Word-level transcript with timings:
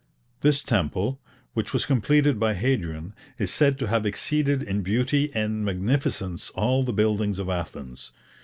This 0.41 0.63
temple, 0.63 1.21
which 1.53 1.73
was 1.73 1.85
completed 1.85 2.39
by 2.39 2.55
Hadrian, 2.55 3.13
is 3.37 3.53
said 3.53 3.77
to 3.77 3.85
have 3.89 4.03
exceeded 4.03 4.63
in 4.63 4.81
beauty 4.81 5.29
and 5.35 5.63
magnificence 5.63 6.49
all 6.55 6.83
the 6.83 6.91
buildings 6.91 7.37
of 7.37 7.49
Athens. 7.49 8.09